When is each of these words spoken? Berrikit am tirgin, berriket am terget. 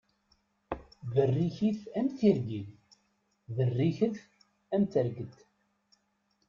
Berrikit 1.13 1.79
am 1.99 2.07
tirgin, 2.17 2.67
berriket 3.55 4.15
am 4.75 4.83
terget. 4.91 5.33